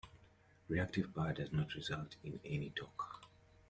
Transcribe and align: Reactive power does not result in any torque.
Reactive 0.67 1.13
power 1.13 1.31
does 1.31 1.53
not 1.53 1.75
result 1.75 2.15
in 2.23 2.39
any 2.43 2.71
torque. 2.71 3.21